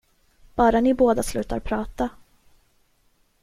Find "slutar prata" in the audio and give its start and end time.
1.23-2.09